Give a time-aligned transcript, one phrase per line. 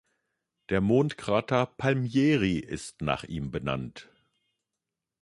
[0.69, 4.09] Der Mondkrater Palmieri ist nach ihm benannt.